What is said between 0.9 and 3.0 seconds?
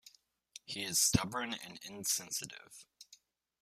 stubborn and insensitive.